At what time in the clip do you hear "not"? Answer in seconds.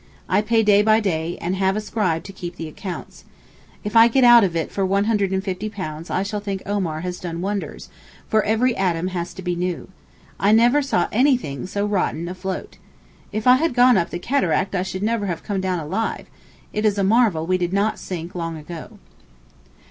17.71-17.99